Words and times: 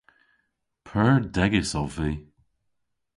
Pur 0.85 1.15
degys 1.35 1.71
ov 1.81 1.89
vy. 1.97 2.11